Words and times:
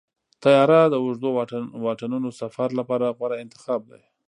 طیاره 0.43 0.81
د 0.89 0.95
اوږدو 1.03 1.29
واټنونو 1.83 2.29
سفر 2.41 2.69
لپاره 2.79 3.15
غوره 3.17 3.35
انتخاب 3.43 3.81
دی. 3.91 4.01